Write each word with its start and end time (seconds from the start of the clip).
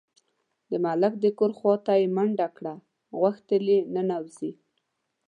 د 0.69 0.71
ملک 0.85 1.13
د 1.23 1.25
کور 1.39 1.51
خواته 1.57 1.93
یې 2.01 2.07
منډه 2.15 2.47
کړه، 2.57 2.73
غوښتل 3.19 3.63
یې 3.73 3.79
ننوځي. 3.93 4.51